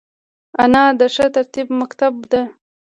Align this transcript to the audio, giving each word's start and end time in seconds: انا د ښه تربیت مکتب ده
انا 0.63 0.83
د 0.99 1.01
ښه 1.13 1.25
تربیت 1.35 1.67
مکتب 1.79 2.13
ده 2.31 2.41